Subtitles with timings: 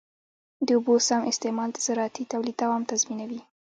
[0.65, 3.41] د اوبو سم استعمال د زراعتي تولید دوام تضمینوي.